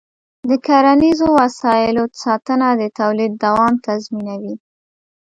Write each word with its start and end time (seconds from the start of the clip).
د 0.49 0.51
کرنيزو 0.67 1.27
وسایلو 1.39 2.03
ساتنه 2.23 2.67
د 2.81 2.83
تولید 2.99 3.31
دوام 3.45 3.73
تضمینوي. 3.85 4.55